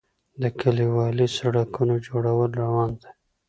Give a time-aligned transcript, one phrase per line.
[0.41, 3.09] د کلیوالي سړکونو جوړول روان دي